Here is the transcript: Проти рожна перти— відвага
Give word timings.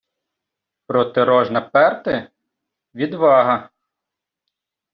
Проти 0.87 1.23
рожна 1.23 1.61
перти— 1.61 2.29
відвага 2.95 3.69